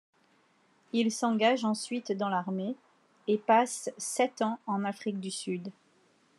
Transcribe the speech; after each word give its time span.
Il 0.93 1.11
s'engage 1.11 1.63
ensuite 1.63 2.11
dans 2.11 2.29
l'armée 2.29 2.75
et 3.27 3.37
passe 3.37 3.91
sept 3.99 4.41
ans 4.41 4.57
en 4.65 4.83
Afrique 4.83 5.19
du 5.19 5.29
Sud. 5.29 5.71